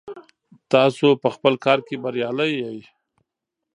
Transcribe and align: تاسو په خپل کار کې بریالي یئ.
تاسو 0.73 1.07
په 1.21 1.29
خپل 1.35 1.53
کار 1.65 1.79
کې 1.87 1.95
بریالي 2.03 2.49
یئ. 2.61 2.79